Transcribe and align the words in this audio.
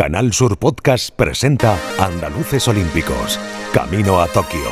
Canal 0.00 0.32
Sur 0.32 0.58
Podcast 0.58 1.14
presenta 1.14 1.76
Andaluces 2.02 2.66
Olímpicos, 2.68 3.38
Camino 3.74 4.18
a 4.18 4.28
Tokio, 4.28 4.70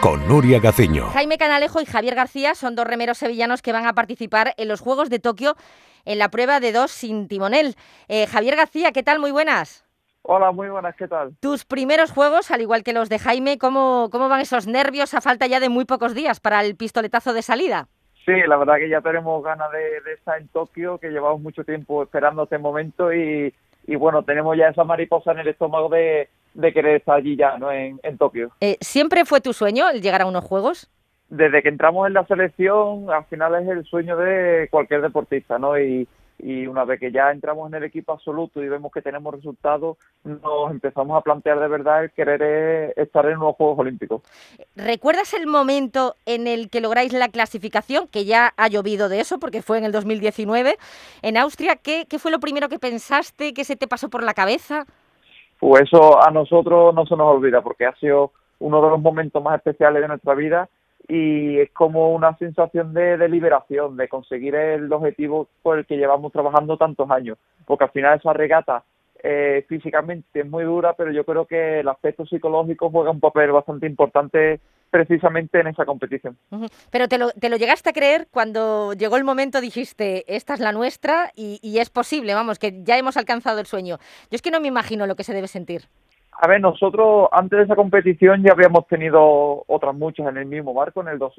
con 0.00 0.26
Nuria 0.26 0.58
Gaciño. 0.58 1.04
Jaime 1.08 1.36
Canalejo 1.36 1.82
y 1.82 1.84
Javier 1.84 2.14
García 2.14 2.54
son 2.54 2.76
dos 2.76 2.86
remeros 2.86 3.18
sevillanos 3.18 3.60
que 3.60 3.74
van 3.74 3.86
a 3.86 3.92
participar 3.92 4.54
en 4.56 4.68
los 4.68 4.80
Juegos 4.80 5.10
de 5.10 5.18
Tokio 5.18 5.54
en 6.06 6.18
la 6.18 6.30
prueba 6.30 6.60
de 6.60 6.72
dos 6.72 6.92
sin 6.92 7.28
timonel. 7.28 7.74
Eh, 8.08 8.26
Javier 8.26 8.56
García, 8.56 8.92
¿qué 8.92 9.02
tal? 9.02 9.18
Muy 9.18 9.32
buenas. 9.32 9.84
Hola, 10.22 10.50
muy 10.50 10.70
buenas, 10.70 10.96
¿qué 10.96 11.06
tal? 11.08 11.36
Tus 11.40 11.66
primeros 11.66 12.10
juegos, 12.10 12.50
al 12.50 12.62
igual 12.62 12.82
que 12.82 12.94
los 12.94 13.10
de 13.10 13.18
Jaime, 13.18 13.58
¿cómo, 13.58 14.08
cómo 14.10 14.30
van 14.30 14.40
esos 14.40 14.66
nervios 14.66 15.12
a 15.12 15.20
falta 15.20 15.46
ya 15.46 15.60
de 15.60 15.68
muy 15.68 15.84
pocos 15.84 16.14
días 16.14 16.40
para 16.40 16.64
el 16.64 16.74
pistoletazo 16.74 17.34
de 17.34 17.42
salida? 17.42 17.88
Sí, 18.24 18.32
la 18.46 18.56
verdad 18.56 18.76
que 18.76 18.88
ya 18.88 19.02
tenemos 19.02 19.44
ganas 19.44 19.70
de, 19.72 20.00
de 20.08 20.14
estar 20.14 20.40
en 20.40 20.48
Tokio, 20.48 20.96
que 20.96 21.10
llevamos 21.10 21.42
mucho 21.42 21.64
tiempo 21.64 22.02
esperando 22.02 22.44
este 22.44 22.56
momento 22.56 23.12
y, 23.12 23.52
y 23.86 23.96
bueno, 23.96 24.22
tenemos 24.22 24.56
ya 24.56 24.68
esa 24.68 24.84
mariposa 24.84 25.32
en 25.32 25.40
el 25.40 25.48
estómago 25.48 25.88
de, 25.88 26.28
de 26.54 26.72
querer 26.72 26.96
estar 26.96 27.16
allí 27.16 27.36
ya, 27.36 27.58
¿no? 27.58 27.70
En, 27.72 27.98
en 28.02 28.18
Tokio. 28.18 28.50
Eh, 28.60 28.76
¿Siempre 28.80 29.24
fue 29.24 29.40
tu 29.40 29.52
sueño 29.52 29.88
el 29.88 30.02
llegar 30.02 30.22
a 30.22 30.26
unos 30.26 30.44
Juegos? 30.44 30.90
Desde 31.28 31.62
que 31.62 31.68
entramos 31.68 32.06
en 32.06 32.14
la 32.14 32.26
selección, 32.26 33.10
al 33.10 33.24
final 33.26 33.54
es 33.62 33.68
el 33.68 33.84
sueño 33.84 34.16
de 34.16 34.68
cualquier 34.70 35.00
deportista, 35.00 35.58
¿no? 35.58 35.78
Y, 35.78 36.08
y 36.42 36.66
una 36.66 36.84
vez 36.84 37.00
que 37.00 37.12
ya 37.12 37.30
entramos 37.30 37.68
en 37.68 37.76
el 37.76 37.84
equipo 37.84 38.12
absoluto 38.12 38.62
y 38.62 38.68
vemos 38.68 38.92
que 38.92 39.02
tenemos 39.02 39.34
resultados, 39.34 39.98
nos 40.24 40.70
empezamos 40.70 41.16
a 41.16 41.20
plantear 41.20 41.60
de 41.60 41.68
verdad 41.68 42.04
el 42.04 42.10
querer 42.10 42.40
eh, 42.42 42.92
estar 42.96 43.26
en 43.26 43.38
unos 43.38 43.56
Juegos 43.56 43.78
Olímpicos. 43.78 44.22
¿Recuerdas 44.76 45.34
el 45.34 45.46
momento 45.46 46.16
en 46.26 46.46
el 46.46 46.70
que 46.70 46.80
lográis 46.80 47.12
la 47.12 47.28
clasificación, 47.28 48.08
que 48.08 48.24
ya 48.24 48.52
ha 48.56 48.68
llovido 48.68 49.08
de 49.08 49.20
eso, 49.20 49.38
porque 49.38 49.62
fue 49.62 49.78
en 49.78 49.84
el 49.84 49.92
2019, 49.92 50.76
en 51.22 51.36
Austria? 51.36 51.76
¿Qué, 51.76 52.06
qué 52.08 52.18
fue 52.18 52.30
lo 52.30 52.40
primero 52.40 52.68
que 52.68 52.78
pensaste, 52.78 53.54
qué 53.54 53.64
se 53.64 53.76
te 53.76 53.88
pasó 53.88 54.08
por 54.08 54.22
la 54.22 54.34
cabeza? 54.34 54.86
Pues 55.58 55.82
eso 55.82 56.22
a 56.22 56.30
nosotros 56.30 56.94
no 56.94 57.04
se 57.06 57.16
nos 57.16 57.36
olvida, 57.36 57.60
porque 57.62 57.86
ha 57.86 57.94
sido 57.96 58.32
uno 58.60 58.82
de 58.82 58.90
los 58.90 59.00
momentos 59.00 59.42
más 59.42 59.56
especiales 59.56 60.02
de 60.02 60.08
nuestra 60.08 60.34
vida 60.34 60.68
y 61.10 61.58
es 61.58 61.70
como 61.72 62.14
una 62.14 62.36
sensación 62.38 62.94
de, 62.94 63.16
de, 63.16 63.28
liberación, 63.28 63.96
de 63.96 64.08
conseguir 64.08 64.54
el 64.54 64.92
objetivo 64.92 65.48
por 65.60 65.78
el 65.78 65.86
que 65.86 65.96
llevamos 65.96 66.30
trabajando 66.32 66.76
tantos 66.76 67.10
años, 67.10 67.36
porque 67.66 67.84
al 67.84 67.90
final 67.90 68.18
esa 68.18 68.32
regata 68.32 68.84
eh, 69.22 69.64
físicamente 69.68 70.40
es 70.40 70.48
muy 70.48 70.62
dura, 70.62 70.92
pero 70.92 71.10
yo 71.10 71.24
creo 71.24 71.46
que 71.46 71.80
el 71.80 71.88
aspecto 71.88 72.24
psicológico 72.26 72.90
juega 72.90 73.10
un 73.10 73.18
papel 73.18 73.50
bastante 73.50 73.86
importante 73.86 74.60
precisamente 74.88 75.58
en 75.58 75.66
esa 75.66 75.84
competición. 75.84 76.36
Uh 76.50 76.62
-huh. 76.62 76.72
Pero 76.90 77.08
te 77.08 77.18
lo, 77.18 77.30
te 77.32 77.48
lo 77.48 77.56
llegaste 77.56 77.90
a 77.90 77.92
creer 77.92 78.28
cuando 78.30 78.92
llegó 78.92 79.16
el 79.16 79.24
momento, 79.24 79.60
dijiste, 79.60 80.24
esta 80.32 80.54
es 80.54 80.60
la 80.60 80.72
nuestra 80.72 81.32
y, 81.34 81.58
y 81.60 81.78
es 81.78 81.90
posible, 81.90 82.34
vamos, 82.34 82.60
que 82.60 82.82
ya 82.84 82.96
hemos 82.96 83.16
alcanzado 83.16 83.58
el 83.58 83.66
sueño. 83.66 83.98
Yo 84.30 84.36
es 84.36 84.42
que 84.42 84.50
no 84.52 84.60
me 84.60 84.68
imagino 84.68 85.06
lo 85.06 85.16
que 85.16 85.24
se 85.24 85.34
debe 85.34 85.48
sentir. 85.48 85.82
A 86.32 86.48
ver, 86.48 86.60
nosotros 86.60 87.28
antes 87.32 87.58
de 87.58 87.64
esa 87.64 87.76
competición 87.76 88.42
ya 88.42 88.52
habíamos 88.52 88.86
tenido 88.86 89.64
otras 89.66 89.94
muchas 89.94 90.26
en 90.28 90.38
el 90.38 90.46
mismo 90.46 90.72
barco, 90.72 91.02
en 91.02 91.08
el 91.08 91.18
2 91.18 91.34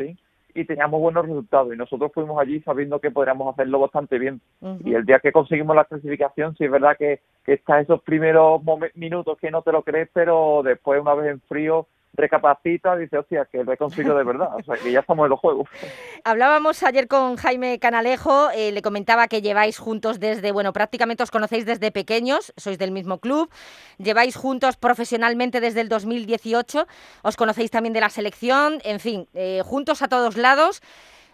y 0.53 0.65
teníamos 0.65 0.99
buenos 0.99 1.25
resultados. 1.25 1.73
Y 1.73 1.77
nosotros 1.77 2.11
fuimos 2.13 2.39
allí 2.39 2.59
sabiendo 2.61 2.99
que 2.99 3.11
podríamos 3.11 3.53
hacerlo 3.53 3.79
bastante 3.79 4.19
bien. 4.19 4.41
Uh 4.59 4.67
-huh. 4.67 4.81
Y 4.85 4.93
el 4.93 5.05
día 5.05 5.19
que 5.19 5.31
conseguimos 5.31 5.75
la 5.75 5.85
clasificación, 5.85 6.55
sí 6.55 6.65
es 6.65 6.71
verdad 6.71 6.97
que, 6.97 7.21
que 7.45 7.53
está 7.53 7.79
esos 7.79 8.01
primeros 8.01 8.61
minutos 8.95 9.37
que 9.39 9.49
no 9.49 9.61
te 9.61 9.71
lo 9.71 9.81
crees, 9.83 10.09
pero 10.13 10.61
después, 10.63 11.01
una 11.01 11.15
vez 11.15 11.31
en 11.31 11.41
frío, 11.41 11.87
recapacita, 12.13 12.95
dice, 12.97 13.17
hostia, 13.17 13.47
que 13.51 13.63
lo 13.63 13.71
he 13.71 13.77
de 13.77 14.23
verdad, 14.23 14.49
o 14.55 14.63
sea, 14.63 14.75
que 14.75 14.91
ya 14.91 14.99
estamos 14.99 15.25
en 15.25 15.29
los 15.29 15.39
juegos. 15.39 15.69
Hablábamos 16.23 16.83
ayer 16.83 17.07
con 17.07 17.37
Jaime 17.37 17.79
Canalejo, 17.79 18.51
eh, 18.51 18.71
le 18.71 18.81
comentaba 18.81 19.27
que 19.27 19.41
lleváis 19.41 19.77
juntos 19.77 20.19
desde, 20.19 20.51
bueno, 20.51 20.73
prácticamente 20.73 21.23
os 21.23 21.31
conocéis 21.31 21.65
desde 21.65 21.91
pequeños, 21.91 22.53
sois 22.57 22.77
del 22.77 22.91
mismo 22.91 23.19
club, 23.19 23.49
lleváis 23.97 24.35
juntos 24.35 24.77
profesionalmente 24.77 25.61
desde 25.61 25.81
el 25.81 25.89
2018, 25.89 26.87
os 27.23 27.37
conocéis 27.37 27.71
también 27.71 27.93
de 27.93 28.01
la 28.01 28.09
selección, 28.09 28.79
en 28.83 28.99
fin, 28.99 29.27
eh, 29.33 29.61
juntos 29.63 30.01
a 30.01 30.07
todos 30.07 30.37
lados. 30.37 30.81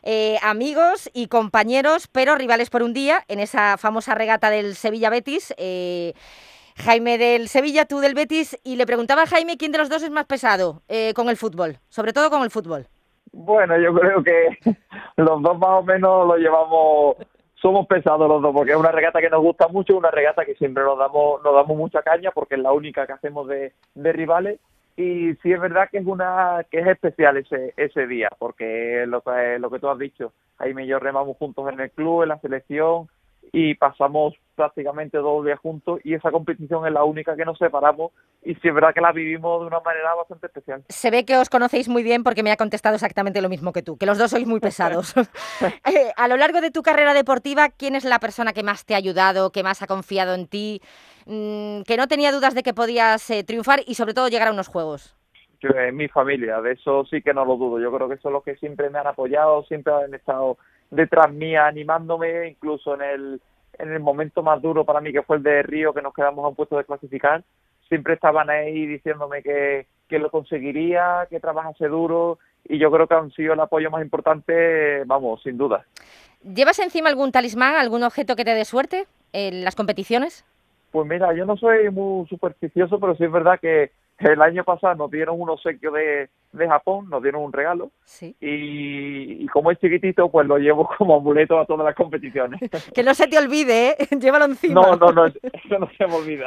Eh, 0.04 0.38
amigos 0.42 1.10
y 1.14 1.28
compañeros, 1.28 2.08
pero 2.08 2.36
rivales 2.36 2.70
por 2.70 2.82
un 2.82 2.94
día 2.94 3.26
en 3.28 3.40
esa 3.40 3.78
famosa 3.78 4.16
regata 4.16 4.50
del 4.50 4.76
Sevilla 4.76 5.10
Betis. 5.10 5.54
Jaime 6.78 7.18
del 7.18 7.48
Sevilla, 7.48 7.86
tú 7.86 8.00
del 8.00 8.14
Betis, 8.14 8.60
y 8.64 8.76
le 8.76 8.86
preguntaba 8.86 9.24
a 9.24 9.28
Jaime 9.28 9.58
quién 9.58 9.72
de 9.72 9.80
los 9.80 9.90
dos 9.90 10.04
es 10.04 10.12
más 10.12 10.26
pesado 10.26 10.84
eh, 10.88 11.14
con 11.16 11.28
el 11.28 11.36
fútbol, 11.36 11.78
sobre 11.90 12.14
todo 12.14 12.30
con 12.30 12.44
el 12.44 12.52
fútbol. 12.52 12.86
Bueno, 13.32 13.78
yo 13.80 13.94
creo 13.94 14.24
que 14.24 14.58
los 15.18 15.42
dos 15.42 15.58
más 15.58 15.70
o 15.70 15.84
menos 15.84 16.28
lo 16.28 16.38
llevamos, 16.38 17.18
somos 17.56 17.88
pesados 17.88 18.30
los 18.30 18.42
dos, 18.42 18.54
porque 18.54 18.72
es 18.72 18.78
una 18.78 18.92
regata 18.92 19.20
que 19.20 19.30
nos 19.30 19.42
gusta 19.42 19.68
mucho, 19.68 19.98
una 19.98 20.12
regata 20.12 20.46
que 20.46 20.56
siempre 20.56 20.84
nos 20.84 21.00
damos, 21.00 21.44
nos 21.44 21.54
damos 21.54 21.76
mucha 21.76 22.04
caña, 22.04 22.32
porque 22.32 22.56
es 22.56 22.62
la 22.62 22.72
única 22.72 23.08
que 23.08 23.14
hacemos 23.14 23.48
de, 23.48 23.74
rivales, 23.96 24.60
y 24.96 25.34
sí 25.42 25.52
es 25.52 25.60
verdad 25.60 25.90
que 25.92 25.98
es 25.98 26.06
una 26.06 26.66
que 26.70 26.80
es 26.80 26.88
especial 26.88 27.38
ese 27.38 27.74
ese 27.76 28.08
día, 28.08 28.30
porque 28.38 29.06
lo 29.08 29.22
que, 29.22 29.58
lo 29.60 29.70
que 29.70 29.80
tú 29.80 29.90
has 29.90 29.98
dicho, 29.98 30.32
Jaime 30.58 30.86
y 30.86 30.88
yo 30.88 31.00
remamos 31.00 31.38
juntos 31.38 31.72
en 31.72 31.80
el 31.80 31.92
club, 31.92 32.24
en 32.24 32.30
la 32.30 32.40
selección, 32.40 33.08
y 33.52 33.76
pasamos 33.76 34.36
prácticamente 34.56 35.18
dos 35.18 35.46
días 35.46 35.60
juntos 35.60 36.00
y 36.04 36.16
esa 36.16 36.32
competición 36.32 36.86
es 36.88 36.92
la 36.92 37.04
única 37.04 37.36
que 37.36 37.46
nos 37.46 37.58
separamos 37.58 38.12
y 38.44 38.56
sí 38.56 38.68
es 38.68 38.74
verdad 38.74 38.94
que 38.94 39.02
la 39.02 39.12
vivimos 39.12 39.62
de 39.62 39.68
una 39.68 39.80
manera 39.80 40.16
bastante 40.16 40.48
especial. 40.48 40.84
Se 40.90 41.12
ve 41.12 41.26
que 41.26 41.38
os 41.38 41.50
conocéis 41.50 41.88
muy 41.88 42.04
bien 42.04 42.24
porque 42.24 42.44
me 42.44 42.52
ha 42.52 42.58
contestado 42.58 42.96
exactamente 42.96 43.42
lo 43.42 43.50
mismo 43.50 43.72
que 43.72 43.84
tú, 43.84 43.98
que 43.98 44.06
los 44.06 44.18
dos 44.18 44.32
sois 44.32 44.48
muy 44.48 44.60
pesados. 44.60 45.14
eh, 45.62 46.12
a 46.16 46.28
lo 46.28 46.38
largo 46.38 46.62
de 46.62 46.72
tu 46.72 46.82
carrera 46.82 47.14
deportiva, 47.14 47.70
¿quién 47.70 47.96
es 47.96 48.04
la 48.04 48.20
persona 48.20 48.54
que 48.54 48.64
más 48.64 48.86
te 48.86 48.96
ha 48.96 48.98
ayudado, 48.98 49.52
que 49.52 49.64
más 49.64 49.82
ha 49.82 49.88
confiado 49.88 50.34
en 50.34 50.48
ti, 50.48 50.82
mmm, 51.26 51.82
que 51.84 51.98
no 51.98 52.08
tenía 52.08 52.32
dudas 52.32 52.56
de 52.56 52.64
que 52.64 52.74
podías 52.74 53.30
eh, 53.30 53.44
triunfar 53.44 53.82
y 53.86 53.94
sobre 53.94 54.14
todo 54.14 54.28
llegar 54.28 54.48
a 54.48 54.52
unos 54.52 54.68
juegos? 54.68 55.16
Yo, 55.60 55.70
en 55.70 55.96
mi 55.96 56.08
familia, 56.08 56.62
de 56.62 56.74
eso 56.74 57.06
sí 57.06 57.22
que 57.22 57.34
no 57.34 57.44
lo 57.44 57.58
dudo. 57.58 57.80
Yo 57.80 57.92
creo 57.92 58.08
que 58.08 58.18
son 58.18 58.34
los 58.34 58.44
que 58.44 58.56
siempre 58.58 58.90
me 58.90 59.00
han 59.00 59.08
apoyado, 59.08 59.64
siempre 59.64 59.92
han 59.92 60.14
estado 60.14 60.58
detrás 60.90 61.32
mía 61.32 61.68
animándome, 61.68 62.50
incluso 62.50 62.96
en 62.96 63.02
el 63.02 63.42
en 63.80 63.92
el 63.92 64.00
momento 64.00 64.42
más 64.42 64.62
duro 64.62 64.86
para 64.86 65.02
mí 65.02 65.12
que 65.12 65.22
fue 65.22 65.38
el 65.38 65.44
de 65.44 65.62
Río, 65.64 65.94
que 65.94 66.02
nos 66.02 66.14
quedamos 66.14 66.44
a 66.44 66.48
un 66.48 66.56
puesto 66.56 66.78
de 66.78 66.86
clasificar, 66.86 67.44
siempre 67.88 68.16
estaban 68.16 68.50
ahí 68.50 68.86
diciéndome 68.86 69.42
que, 69.44 69.86
que 70.08 70.20
lo 70.20 70.30
conseguiría, 70.30 71.28
que 71.30 71.40
trabajase 71.40 71.88
duro 71.88 72.40
y 72.66 72.80
yo 72.80 72.92
creo 72.92 73.08
que 73.08 73.14
han 73.14 73.32
sido 73.32 73.54
el 73.54 73.60
apoyo 73.60 73.90
más 73.90 74.02
importante, 74.02 75.04
vamos, 75.06 75.42
sin 75.44 75.58
duda. 75.58 75.86
¿Llevas 76.44 76.80
encima 76.80 77.10
algún 77.10 77.32
talismán, 77.32 77.76
algún 77.76 78.04
objeto 78.04 78.36
que 78.36 78.46
te 78.46 78.54
dé 78.54 78.66
suerte 78.66 79.06
en 79.34 79.64
las 79.64 79.76
competiciones? 79.76 80.46
Pues 80.92 81.08
mira, 81.08 81.34
yo 81.34 81.46
no 81.46 81.58
soy 81.58 81.90
muy 81.90 82.28
supersticioso, 82.28 83.00
pero 83.00 83.16
sí 83.16 83.26
es 83.26 83.32
verdad 83.32 83.60
que 83.60 83.92
el 84.20 84.42
año 84.42 84.64
pasado 84.64 84.96
nos 84.96 85.12
dieron 85.12 85.40
un 85.40 85.50
obsequio 85.50 85.92
de, 85.92 86.30
de 86.52 86.68
Japón, 86.68 87.10
nos 87.10 87.22
dieron 87.22 87.44
un 87.44 87.54
regalo 87.54 87.92
sí. 88.04 88.36
y, 88.42 89.44
y, 89.44 89.48
como 89.48 89.72
es 89.72 89.80
chiquitito, 89.80 90.30
pues 90.30 90.48
lo 90.48 90.58
llevo 90.58 90.90
como 90.98 91.16
amuleto 91.18 91.60
a 91.60 91.66
todas 91.66 91.86
las 91.86 91.96
competiciones. 91.96 92.60
que 92.96 93.04
no 93.04 93.14
se 93.14 93.28
te 93.28 93.38
olvide, 93.38 93.90
¿eh? 93.90 94.08
llévalo 94.20 94.46
encima. 94.46 94.82
No, 94.82 94.96
no, 94.96 95.12
no, 95.12 95.28
eso 95.28 95.80
no 95.80 95.90
se 95.98 96.08
me 96.08 96.16
olvida. 96.16 96.46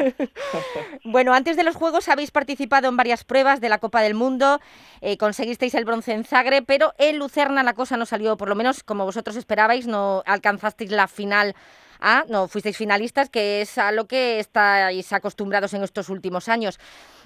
bueno, 1.04 1.32
antes 1.32 1.56
de 1.56 1.64
los 1.64 1.76
Juegos 1.76 2.08
habéis 2.08 2.30
participado 2.30 2.88
en 2.88 2.96
varias 2.96 3.24
pruebas 3.24 3.60
de 3.60 3.68
la 3.68 3.78
Copa 3.78 4.02
del 4.02 4.14
Mundo, 4.14 4.58
eh, 5.00 5.16
conseguisteis 5.16 5.74
el 5.74 5.84
bronce 5.84 6.12
en 6.12 6.24
Zagreb, 6.24 6.64
pero 6.66 6.92
en 6.98 7.18
Lucerna 7.18 7.62
la 7.62 7.74
cosa 7.74 7.96
no 7.96 8.06
salió, 8.06 8.36
por 8.36 8.48
lo 8.48 8.56
menos 8.56 8.82
como 8.82 9.04
vosotros 9.04 9.36
esperabais, 9.36 9.86
no 9.86 10.22
alcanzasteis 10.26 10.90
la 10.90 11.06
final 11.06 11.54
Ah, 12.00 12.24
no, 12.28 12.48
fuisteis 12.48 12.78
finalistas, 12.78 13.28
que 13.28 13.60
es 13.60 13.76
a 13.76 13.92
lo 13.92 14.06
que 14.06 14.38
estáis 14.38 15.12
acostumbrados 15.12 15.74
en 15.74 15.82
estos 15.82 16.08
últimos 16.08 16.48
años. 16.48 16.78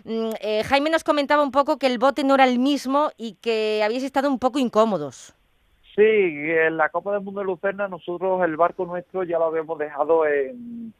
Mm, 0.04 0.30
eh, 0.40 0.62
Jaime 0.64 0.90
nos 0.90 1.04
comentaba 1.04 1.42
un 1.42 1.52
poco 1.52 1.78
que 1.78 1.86
el 1.86 1.98
bote 1.98 2.24
no 2.24 2.34
era 2.34 2.44
el 2.44 2.58
mismo 2.58 3.10
y 3.16 3.34
que 3.34 3.82
habéis 3.84 4.02
estado 4.02 4.28
un 4.28 4.38
poco 4.38 4.58
incómodos. 4.58 5.34
Sí, 5.94 6.02
en 6.02 6.76
la 6.76 6.88
Copa 6.88 7.12
del 7.12 7.22
Mundo 7.22 7.40
de 7.40 7.46
Lucerna 7.46 7.86
nosotros 7.86 8.42
el 8.42 8.56
barco 8.56 8.84
nuestro 8.84 9.22
ya 9.22 9.38
lo 9.38 9.44
habíamos 9.44 9.78
dejado 9.78 10.26
en, 10.26 10.92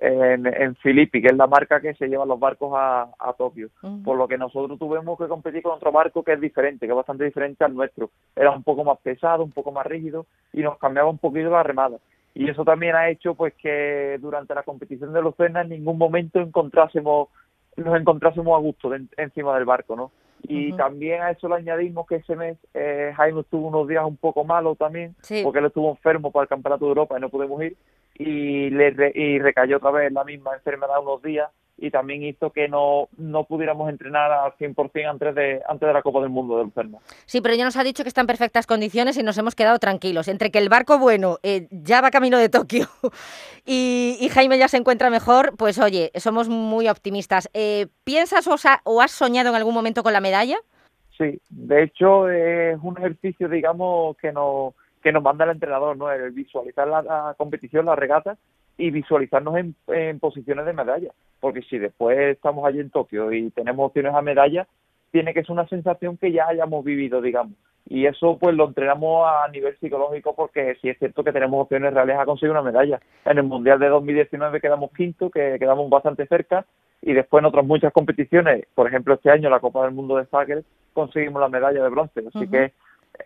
en, 0.00 0.46
en 0.46 0.74
Filippi, 0.76 1.22
que 1.22 1.28
es 1.28 1.36
la 1.36 1.46
marca 1.46 1.80
que 1.80 1.94
se 1.94 2.08
lleva 2.08 2.26
los 2.26 2.40
barcos 2.40 2.72
a, 2.74 3.10
a 3.16 3.32
Tokio. 3.34 3.68
Uh 3.80 3.86
-huh. 3.86 4.02
Por 4.02 4.18
lo 4.18 4.26
que 4.26 4.36
nosotros 4.36 4.76
tuvimos 4.76 5.16
que 5.16 5.28
competir 5.28 5.62
con 5.62 5.74
otro 5.74 5.92
barco 5.92 6.24
que 6.24 6.32
es 6.32 6.40
diferente, 6.40 6.86
que 6.86 6.92
es 6.92 6.96
bastante 6.96 7.24
diferente 7.24 7.62
al 7.62 7.74
nuestro. 7.74 8.10
Era 8.34 8.50
un 8.50 8.64
poco 8.64 8.82
más 8.82 8.98
pesado, 8.98 9.44
un 9.44 9.52
poco 9.52 9.70
más 9.70 9.86
rígido 9.86 10.26
y 10.52 10.62
nos 10.62 10.78
cambiaba 10.78 11.08
un 11.08 11.18
poquito 11.18 11.48
la 11.50 11.62
remada 11.62 11.98
y 12.34 12.48
eso 12.48 12.64
también 12.64 12.94
ha 12.94 13.08
hecho 13.08 13.34
pues 13.34 13.54
que 13.54 14.18
durante 14.20 14.54
la 14.54 14.62
competición 14.62 15.12
de 15.12 15.22
Lucena 15.22 15.62
en 15.62 15.70
ningún 15.70 15.98
momento 15.98 16.40
encontrásemos 16.40 17.28
nos 17.76 17.98
encontrásemos 17.98 18.56
a 18.56 18.60
gusto 18.60 18.90
de, 18.90 19.06
encima 19.16 19.54
del 19.54 19.64
barco 19.64 19.96
no 19.96 20.12
y 20.42 20.70
uh 20.70 20.74
-huh. 20.74 20.76
también 20.78 21.22
a 21.22 21.30
eso 21.30 21.48
le 21.48 21.56
añadimos 21.56 22.06
que 22.06 22.16
ese 22.16 22.36
mes 22.36 22.56
eh, 22.74 23.12
Jaime 23.16 23.40
estuvo 23.40 23.68
unos 23.68 23.88
días 23.88 24.04
un 24.04 24.16
poco 24.16 24.44
malo 24.44 24.74
también 24.74 25.14
sí. 25.22 25.42
porque 25.42 25.58
él 25.58 25.66
estuvo 25.66 25.90
enfermo 25.90 26.30
para 26.30 26.44
el 26.44 26.48
campeonato 26.48 26.84
de 26.84 26.90
Europa 26.90 27.18
y 27.18 27.20
no 27.20 27.28
pudimos 27.28 27.62
ir 27.62 27.76
y 28.14 28.70
le 28.70 28.90
re, 28.90 29.12
y 29.14 29.38
recayó 29.38 29.78
otra 29.78 29.90
vez 29.90 30.12
la 30.12 30.24
misma 30.24 30.54
enfermedad 30.54 31.00
unos 31.02 31.22
días 31.22 31.50
y 31.80 31.90
también 31.90 32.22
hizo 32.22 32.50
que 32.50 32.68
no, 32.68 33.08
no 33.16 33.44
pudiéramos 33.44 33.88
entrenar 33.88 34.30
al 34.30 34.52
100% 34.52 35.08
antes 35.08 35.34
de, 35.34 35.62
antes 35.66 35.86
de 35.86 35.92
la 35.92 36.02
Copa 36.02 36.20
del 36.20 36.28
Mundo 36.28 36.58
de 36.58 36.64
Lucerna. 36.64 36.98
Sí, 37.24 37.40
pero 37.40 37.54
ya 37.54 37.64
nos 37.64 37.76
ha 37.76 37.84
dicho 37.84 38.02
que 38.02 38.08
está 38.08 38.20
en 38.20 38.26
perfectas 38.26 38.66
condiciones 38.66 39.16
y 39.16 39.22
nos 39.22 39.38
hemos 39.38 39.54
quedado 39.54 39.78
tranquilos. 39.78 40.28
Entre 40.28 40.50
que 40.50 40.58
el 40.58 40.68
barco 40.68 40.98
bueno 40.98 41.38
eh, 41.42 41.68
ya 41.70 42.02
va 42.02 42.10
camino 42.10 42.36
de 42.36 42.50
Tokio 42.50 42.86
y, 43.66 44.28
Jaime 44.30 44.58
ya 44.58 44.68
se 44.68 44.76
encuentra 44.76 45.08
mejor, 45.08 45.56
pues 45.56 45.78
oye, 45.78 46.12
somos 46.16 46.50
muy 46.50 46.86
optimistas. 46.88 47.48
Eh, 47.54 47.86
¿Piensas 48.04 48.46
o, 48.46 48.56
o 48.84 49.00
has 49.00 49.10
soñado 49.10 49.48
en 49.48 49.56
algún 49.56 49.74
momento 49.74 50.02
con 50.02 50.12
la 50.12 50.20
medalla? 50.20 50.58
Sí, 51.16 51.40
de 51.48 51.84
hecho 51.84 52.28
es 52.28 52.78
un 52.82 52.98
ejercicio, 52.98 53.48
digamos, 53.48 54.16
que 54.18 54.32
nos, 54.32 54.74
que 55.02 55.12
nos 55.12 55.22
manda 55.22 55.44
el 55.46 55.52
entrenador, 55.52 55.96
¿no? 55.96 56.12
El 56.12 56.30
visualizar 56.30 56.86
la 56.86 57.34
competición, 57.38 57.86
la 57.86 57.96
regata 57.96 58.36
y 58.80 58.90
visualizarnos 58.90 59.54
en, 59.88 60.18
posiciones 60.20 60.64
de 60.64 60.72
medalla, 60.72 61.12
porque 61.38 61.60
si 61.62 61.78
después 61.78 62.18
estamos 62.18 62.64
allí 62.64 62.80
en 62.80 62.88
Tokio 62.88 63.30
y 63.30 63.50
tenemos 63.50 63.86
opciones 63.86 64.14
a 64.14 64.22
medalla, 64.22 64.66
tiene 65.10 65.34
que 65.34 65.42
ser 65.42 65.52
una 65.52 65.68
sensación 65.68 66.16
que 66.16 66.32
ya 66.32 66.48
hayamos 66.48 66.82
vivido, 66.82 67.20
digamos. 67.20 67.52
Y 67.86 68.06
eso 68.06 68.38
pues 68.38 68.54
lo 68.54 68.68
entrenamos 68.68 69.26
a 69.28 69.48
nivel 69.48 69.76
psicológico 69.78 70.34
porque 70.34 70.76
sí 70.80 70.88
es 70.88 70.98
cierto 70.98 71.22
que 71.22 71.32
tenemos 71.32 71.60
opciones 71.60 71.92
reales 71.92 72.16
a 72.18 72.24
conseguir 72.24 72.52
una 72.52 72.62
medalla. 72.62 73.00
En 73.26 73.36
el 73.36 73.44
Mundial 73.44 73.78
de 73.80 73.88
2019 73.88 74.60
quedamos 74.60 74.90
quinto, 74.92 75.28
que 75.30 75.56
quedamos 75.58 75.90
bastante 75.90 76.26
cerca, 76.26 76.64
y 77.02 77.12
después 77.12 77.42
en 77.42 77.46
otras 77.46 77.66
muchas 77.66 77.92
competiciones, 77.92 78.64
por 78.74 78.86
ejemplo 78.86 79.14
este 79.14 79.30
año 79.30 79.50
la 79.50 79.60
Copa 79.60 79.84
del 79.84 79.92
Mundo 79.92 80.16
de 80.16 80.26
Zagreb, 80.26 80.64
conseguimos 80.94 81.40
la 81.42 81.48
medalla 81.48 81.82
de 81.82 81.88
bronce. 81.90 82.22
Así 82.32 82.48
que 82.48 82.72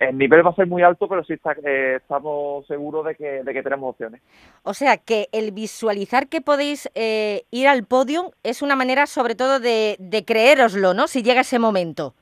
el 0.01 0.19
nivel 0.19 0.45
va 0.45 0.51
a 0.51 0.55
ser 0.55 0.67
muy 0.67 0.83
alto, 0.83 1.09
pero 1.09 1.25
sí 1.25 1.35
está, 1.35 1.53
eh, 1.65 1.97
estamos 1.97 2.67
seguros 2.67 3.05
de 3.07 3.15
que, 3.15 3.43
de 3.43 3.53
que 3.53 3.63
tenemos 3.63 3.91
opciones. 3.91 4.23
O 4.63 4.75
sea, 4.75 4.97
que 4.97 5.29
el 5.33 5.53
visualizar 5.53 6.29
que 6.29 6.41
podéis 6.41 6.91
eh, 6.95 7.45
ir 7.51 7.69
al 7.69 7.85
podio 7.85 8.33
es 8.43 8.63
una 8.63 8.77
manera 8.77 9.07
sobre 9.07 9.35
todo 9.35 9.61
de, 9.61 9.97
de 9.99 10.25
creéroslo, 10.25 10.95
¿no? 10.95 11.07
Si 11.07 11.23
llega 11.23 11.43
ese 11.43 11.59
momento. 11.59 12.15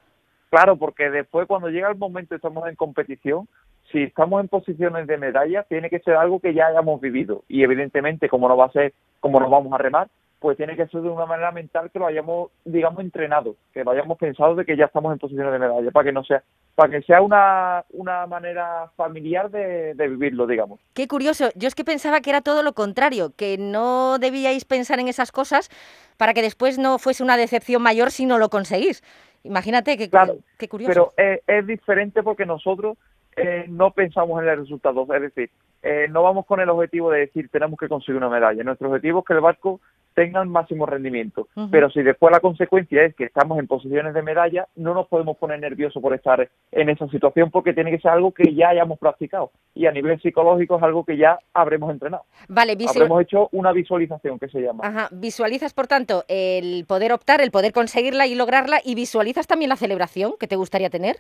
Claro, 0.51 0.77
porque 0.77 1.11
después 1.11 1.47
cuando 1.47 1.69
llega 1.69 1.89
el 1.91 1.97
momento 1.97 2.35
y 2.35 2.37
estamos 2.37 2.69
en 2.69 2.77
competición, 2.77 3.49
si 3.91 4.03
estamos 4.03 4.41
en 4.41 4.49
posiciones 4.49 5.07
de 5.07 5.19
medalla, 5.19 5.63
tiene 5.65 5.91
que 5.91 6.01
ser 6.01 6.15
algo 6.15 6.41
que 6.41 6.55
ya 6.55 6.67
hayamos 6.67 7.01
vivido. 7.01 7.45
Y 7.49 7.63
evidentemente, 7.63 8.29
como 8.29 8.49
no 8.49 8.57
va 8.57 8.67
a 8.67 8.73
ser, 8.73 8.93
como 9.21 9.41
nos 9.41 9.51
vamos 9.51 9.73
a 9.73 9.79
remar, 9.79 10.09
pues 10.41 10.57
tiene 10.57 10.77
que 10.77 10.89
ser 10.89 11.03
de 11.03 11.09
una 11.09 11.25
manera 11.25 11.53
mental 11.53 11.91
que 11.91 11.99
lo 11.99 12.07
hayamos, 12.07 12.51
digamos, 12.65 13.01
entrenado, 13.01 13.55
que 13.73 13.85
lo 13.85 13.93
hayamos 13.93 14.19
pensado 14.19 14.57
de 14.57 14.65
que 14.65 14.77
ya 14.77 14.87
estamos 14.87 15.13
en 15.13 15.21
posiciones 15.21 15.53
de 15.53 15.59
medalla, 15.59 15.91
para 15.93 16.05
que 16.05 16.13
no 16.13 16.25
sea, 16.25 16.43
para 16.75 16.91
que 16.91 17.03
sea 17.03 17.21
una, 17.21 17.85
una 17.91 18.27
manera 18.27 18.91
familiar 18.97 19.51
de, 19.51 19.95
de, 19.95 20.09
vivirlo, 20.09 20.47
digamos. 20.47 20.81
Qué 20.95 21.07
curioso, 21.07 21.51
yo 21.55 21.69
es 21.69 21.75
que 21.75 21.85
pensaba 21.85 22.21
que 22.21 22.31
era 22.31 22.41
todo 22.41 22.63
lo 22.63 22.73
contrario, 22.73 23.33
que 23.37 23.59
no 23.59 24.19
debíais 24.19 24.65
pensar 24.65 24.99
en 24.99 25.09
esas 25.09 25.33
cosas 25.33 25.69
para 26.17 26.35
que 26.35 26.43
después 26.43 26.79
no 26.79 26.99
fuese 26.99 27.23
una 27.23 27.37
decepción 27.37 27.83
mayor 27.83 28.11
si 28.11 28.27
no 28.27 28.39
lo 28.39 28.49
conseguís. 28.49 29.03
Imagínate, 29.45 29.99
qué, 29.99 30.09
claro, 30.09 30.37
qué 30.59 30.69
curioso. 30.69 30.93
Pero 30.93 31.13
es, 31.17 31.41
es 31.47 31.67
diferente 31.67 32.23
porque 32.23 32.47
nosotros 32.47 32.97
eh, 33.37 33.67
no 33.69 33.93
pensamos 33.93 34.43
en 34.43 34.49
el 34.49 34.59
resultado, 34.59 35.07
es 35.15 35.23
decir, 35.23 35.51
eh, 35.83 36.07
no 36.11 36.23
vamos 36.23 36.47
con 36.47 36.61
el 36.61 36.69
objetivo 36.69 37.11
de 37.11 37.21
decir 37.21 37.49
tenemos 37.49 37.79
que 37.79 37.89
conseguir 37.89 38.17
una 38.17 38.29
medalla. 38.29 38.63
Nuestro 38.63 38.89
objetivo 38.89 39.21
es 39.21 39.25
que 39.25 39.33
el 39.33 39.41
barco 39.41 39.81
tenga 40.15 40.43
el 40.43 40.49
máximo 40.49 40.87
rendimiento. 40.87 41.49
Pero 41.71 41.91
si 41.91 42.03
después 42.03 42.33
la 42.33 42.41
consecuencia 42.41 43.05
es 43.05 43.15
que 43.15 43.25
estamos 43.25 43.59
en 43.59 43.67
posiciones 43.67 44.15
de 44.15 44.23
medalla, 44.23 44.67
no 44.77 44.95
nos 44.95 45.09
podemos 45.09 45.37
poner 45.37 45.61
nerviosos 45.61 46.03
por 46.03 46.15
estar 46.15 46.49
en 46.71 46.89
esa 46.89 47.09
situación 47.09 47.51
porque 47.51 47.73
tiene 47.73 47.91
que 47.91 48.01
ser 48.01 48.11
algo 48.11 48.33
que 48.33 48.55
ya 48.55 48.71
hayamos 48.71 48.99
practicado. 48.99 49.51
Y 49.75 49.87
a 49.87 49.93
nivel 49.93 50.21
psicológico 50.21 50.77
es 50.77 50.83
algo 50.83 51.05
que 51.05 51.17
ya 51.17 51.39
habremos 51.55 51.91
entrenado. 51.91 52.25
Vale, 52.49 52.77
habremos 52.89 53.23
hecho 53.23 53.49
una 53.53 53.73
visualización 53.73 54.39
que 54.39 54.49
se 54.49 54.61
llama. 54.61 54.85
Ajá. 54.87 55.09
Visualizas, 55.11 55.75
por 55.75 55.87
tanto, 55.87 56.25
el 56.29 56.85
poder 56.87 57.13
optar, 57.13 57.41
el 57.41 57.51
poder 57.51 57.73
conseguirla 57.73 58.27
y 58.27 58.35
lograrla 58.35 58.81
y 58.85 58.95
visualizas 58.95 59.47
también 59.47 59.69
la 59.69 59.77
celebración 59.77 60.35
que 60.39 60.47
te 60.47 60.57
gustaría 60.57 60.91
tener. 60.91 61.17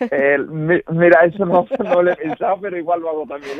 Eh, 0.00 0.38
mira, 0.90 1.24
eso 1.24 1.44
no, 1.44 1.66
lo 2.02 2.10
he 2.10 2.16
pensado, 2.16 2.60
pero 2.60 2.76
igual 2.76 3.00
lo 3.00 3.10
hago 3.10 3.26
también, 3.26 3.58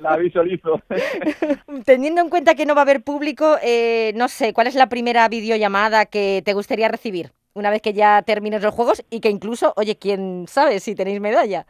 la, 0.00 0.16
visualizo. 0.16 0.80
Teniendo 1.84 2.20
en 2.20 2.28
cuenta 2.28 2.54
que 2.54 2.66
no 2.66 2.74
va 2.74 2.82
a 2.82 2.84
haber 2.84 3.02
público, 3.02 3.56
eh, 3.62 4.12
no 4.14 4.28
sé, 4.28 4.52
¿cuál 4.52 4.66
es 4.66 4.74
la 4.74 4.88
primera 4.88 5.28
videollamada 5.28 6.06
que 6.06 6.42
te 6.44 6.54
gustaría 6.54 6.88
recibir 6.88 7.32
una 7.54 7.70
vez 7.70 7.82
que 7.82 7.92
ya 7.92 8.22
termines 8.22 8.62
los 8.62 8.74
juegos 8.74 9.04
y 9.10 9.20
que 9.20 9.30
incluso, 9.30 9.72
oye, 9.76 9.96
quién 9.96 10.46
sabe 10.48 10.80
si 10.80 10.94
tenéis 10.94 11.20
medalla? 11.20 11.66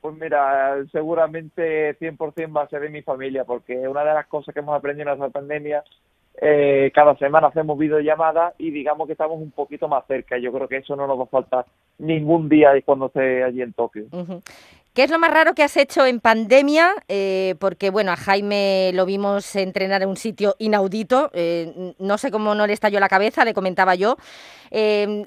Pues 0.00 0.16
mira, 0.16 0.74
seguramente 0.90 1.96
100% 1.98 2.56
va 2.56 2.62
a 2.62 2.68
ser 2.68 2.80
de 2.80 2.88
mi 2.88 3.02
familia, 3.02 3.44
porque 3.44 3.86
una 3.86 4.04
de 4.04 4.14
las 4.14 4.26
cosas 4.26 4.52
que 4.52 4.60
hemos 4.60 4.76
aprendido 4.76 5.08
en 5.08 5.14
esta 5.14 5.30
pandemia 5.30 5.84
eh, 6.40 6.90
cada 6.94 7.16
semana 7.16 7.48
hacemos 7.48 7.78
videollamadas 7.78 8.54
y 8.58 8.70
digamos 8.70 9.06
que 9.06 9.12
estamos 9.12 9.38
un 9.38 9.50
poquito 9.50 9.88
más 9.88 10.04
cerca. 10.06 10.38
Yo 10.38 10.52
creo 10.52 10.68
que 10.68 10.78
eso 10.78 10.96
no 10.96 11.06
nos 11.06 11.18
va 11.18 11.24
a 11.24 11.26
faltar 11.26 11.66
ningún 11.98 12.48
día 12.48 12.70
cuando 12.84 13.06
esté 13.06 13.44
allí 13.44 13.62
en 13.62 13.72
Tokio. 13.72 14.06
¿Qué 14.94 15.04
es 15.04 15.10
lo 15.10 15.18
más 15.18 15.30
raro 15.30 15.54
que 15.54 15.62
has 15.62 15.76
hecho 15.76 16.04
en 16.04 16.20
pandemia? 16.20 16.90
Eh, 17.08 17.54
porque, 17.58 17.90
bueno, 17.90 18.12
a 18.12 18.16
Jaime 18.16 18.90
lo 18.92 19.06
vimos 19.06 19.56
entrenar 19.56 20.02
en 20.02 20.08
un 20.08 20.16
sitio 20.16 20.54
inaudito. 20.58 21.30
Eh, 21.32 21.94
no 21.98 22.18
sé 22.18 22.30
cómo 22.30 22.54
no 22.54 22.66
le 22.66 22.72
estalló 22.72 23.00
la 23.00 23.08
cabeza, 23.08 23.44
le 23.44 23.54
comentaba 23.54 23.94
yo. 23.94 24.16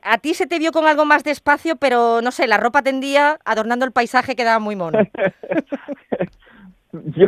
a 0.03 0.17
ti 0.19 0.33
se 0.33 0.47
te 0.47 0.59
vio 0.59 0.71
con 0.71 0.85
algo 0.85 1.05
más 1.05 1.23
de 1.23 1.31
espacio, 1.31 1.75
pero 1.77 2.21
no 2.21 2.31
sé, 2.31 2.47
la 2.47 2.57
ropa 2.57 2.81
tendía 2.81 3.39
adornando 3.45 3.85
el 3.85 3.91
paisaje 3.91 4.35
quedaba 4.35 4.59
muy 4.59 4.75
mono. 4.75 4.99
yo, 7.15 7.27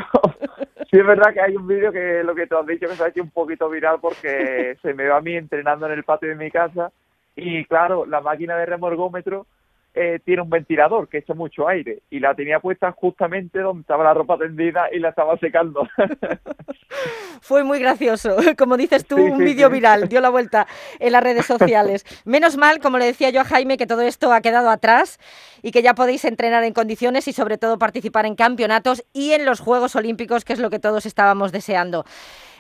sí 0.89 0.97
es 0.97 1.05
verdad 1.05 1.33
que 1.33 1.41
hay 1.41 1.55
un 1.55 1.67
vídeo 1.67 1.91
que 1.91 2.23
lo 2.23 2.35
que 2.35 2.47
te 2.47 2.55
has 2.55 2.65
dicho 2.65 2.87
que 2.87 2.95
se 2.95 3.03
ha 3.03 3.07
hecho 3.07 3.21
un 3.21 3.31
poquito 3.31 3.69
viral 3.69 3.99
porque 4.01 4.77
se 4.81 4.93
me 4.93 5.03
ve 5.03 5.11
a 5.11 5.21
mí 5.21 5.35
entrenando 5.35 5.85
en 5.85 5.93
el 5.93 6.03
patio 6.03 6.29
de 6.29 6.35
mi 6.35 6.51
casa 6.51 6.91
y 7.35 7.65
claro, 7.65 8.05
la 8.05 8.21
máquina 8.21 8.57
de 8.57 8.65
remorgómetro 8.65 9.45
eh, 9.93 10.19
tiene 10.23 10.41
un 10.43 10.49
ventilador 10.49 11.07
que 11.07 11.19
echa 11.19 11.33
mucho 11.33 11.67
aire 11.67 12.03
y 12.09 12.19
la 12.19 12.35
tenía 12.35 12.59
puesta 12.59 12.91
justamente 12.91 13.59
donde 13.59 13.81
estaba 13.81 14.03
la 14.03 14.13
ropa 14.13 14.37
tendida 14.37 14.89
y 14.91 14.99
la 14.99 15.09
estaba 15.09 15.37
secando. 15.37 15.87
Fue 17.41 17.63
muy 17.63 17.79
gracioso, 17.79 18.35
como 18.57 18.77
dices 18.77 19.05
tú, 19.05 19.15
un 19.17 19.39
vídeo 19.39 19.69
viral, 19.69 20.07
dio 20.07 20.21
la 20.21 20.29
vuelta 20.29 20.67
en 20.99 21.11
las 21.11 21.23
redes 21.23 21.45
sociales. 21.45 22.05
Menos 22.25 22.57
mal, 22.57 22.79
como 22.79 22.97
le 22.97 23.05
decía 23.05 23.29
yo 23.29 23.41
a 23.41 23.45
Jaime, 23.45 23.77
que 23.77 23.87
todo 23.87 24.01
esto 24.01 24.31
ha 24.33 24.41
quedado 24.41 24.69
atrás 24.69 25.19
y 25.61 25.71
que 25.71 25.81
ya 25.81 25.95
podéis 25.95 26.25
entrenar 26.25 26.63
en 26.63 26.73
condiciones 26.73 27.27
y 27.27 27.33
sobre 27.33 27.57
todo 27.57 27.77
participar 27.77 28.25
en 28.25 28.35
campeonatos 28.35 29.03
y 29.13 29.31
en 29.31 29.45
los 29.45 29.59
Juegos 29.59 29.95
Olímpicos, 29.95 30.45
que 30.45 30.53
es 30.53 30.59
lo 30.59 30.69
que 30.69 30.79
todos 30.79 31.05
estábamos 31.05 31.51
deseando. 31.51 32.05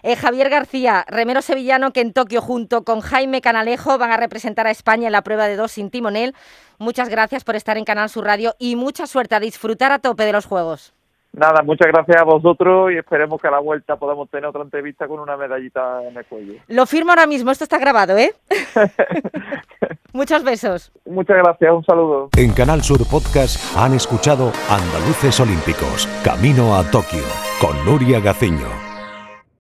Eh, 0.03 0.15
Javier 0.15 0.49
García, 0.49 1.05
remero 1.07 1.41
sevillano 1.41 1.91
que 1.91 2.01
en 2.01 2.13
Tokio 2.13 2.41
junto 2.41 2.83
con 2.83 3.01
Jaime 3.01 3.41
Canalejo 3.41 3.97
van 3.97 4.11
a 4.11 4.17
representar 4.17 4.67
a 4.67 4.71
España 4.71 5.07
en 5.07 5.11
la 5.11 5.23
prueba 5.23 5.47
de 5.47 5.55
dos 5.55 5.71
sin 5.71 5.89
timonel. 5.89 6.35
Muchas 6.77 7.09
gracias 7.09 7.43
por 7.43 7.55
estar 7.55 7.77
en 7.77 7.85
Canal 7.85 8.09
Sur 8.09 8.25
Radio 8.25 8.55
y 8.59 8.75
mucha 8.75 9.07
suerte 9.07 9.35
a 9.35 9.39
disfrutar 9.39 9.91
a 9.91 9.99
tope 9.99 10.25
de 10.25 10.33
los 10.33 10.45
Juegos. 10.45 10.96
Nada, 11.37 11.61
muchas 11.61 11.87
gracias 11.89 12.19
a 12.19 12.23
vosotros 12.23 12.91
y 12.91 12.97
esperemos 12.97 13.39
que 13.39 13.47
a 13.47 13.51
la 13.51 13.59
vuelta 13.59 13.95
podamos 13.95 14.27
tener 14.27 14.47
otra 14.47 14.63
entrevista 14.63 15.07
con 15.07 15.19
una 15.19 15.37
medallita 15.37 16.01
en 16.03 16.17
el 16.17 16.25
cuello. 16.25 16.53
Lo 16.67 16.87
firmo 16.87 17.11
ahora 17.11 17.27
mismo, 17.27 17.51
esto 17.51 17.63
está 17.63 17.77
grabado, 17.77 18.17
¿eh? 18.17 18.33
Muchos 20.13 20.43
besos. 20.43 20.91
Muchas 21.05 21.37
gracias, 21.37 21.71
un 21.71 21.85
saludo. 21.85 22.29
En 22.35 22.53
Canal 22.53 22.81
Sur 22.81 23.07
Podcast 23.07 23.77
han 23.77 23.93
escuchado 23.93 24.51
Andaluces 24.67 25.39
Olímpicos, 25.39 26.07
Camino 26.23 26.75
a 26.75 26.83
Tokio, 26.89 27.23
con 27.61 27.85
Nuria 27.85 28.19
Gaciño. 28.19 28.86